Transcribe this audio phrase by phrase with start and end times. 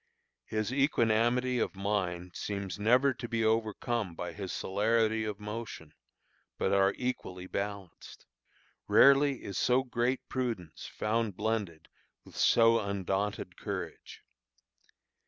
[0.47, 5.93] His equanimity of mind seems never to be overcome by his celerity of motion,
[6.57, 8.25] but are equally balanced.
[8.87, 11.87] Rarely is so great prudence found blended
[12.25, 14.23] with so undaunted courage.